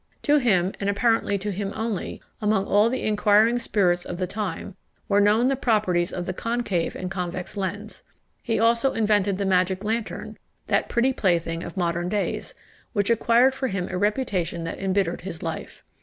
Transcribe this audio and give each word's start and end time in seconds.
To 0.23 0.39
him, 0.39 0.73
and 0.79 0.89
apparently 0.89 1.37
to 1.37 1.51
him 1.51 1.71
only, 1.75 2.23
among 2.41 2.65
all 2.65 2.89
the 2.89 3.03
inquiring 3.03 3.59
spirits 3.59 4.03
of 4.03 4.17
the 4.17 4.25
time, 4.25 4.75
were 5.07 5.21
known 5.21 5.45
the 5.47 5.55
properties 5.55 6.11
of 6.11 6.25
the 6.25 6.33
concave 6.33 6.95
and 6.95 7.11
convex 7.11 7.55
lens. 7.55 8.01
He 8.41 8.57
also 8.59 8.93
invented 8.93 9.37
the 9.37 9.45
magic 9.45 9.83
lantern; 9.83 10.39
that 10.65 10.89
pretty 10.89 11.13
plaything 11.13 11.61
of 11.61 11.77
modern 11.77 12.09
days, 12.09 12.55
which 12.93 13.11
acquired 13.11 13.53
for 13.53 13.67
him 13.67 13.89
a 13.91 13.97
reputation 13.99 14.63
that 14.63 14.79
embittered 14.79 15.21
his 15.21 15.43
life. 15.43 15.83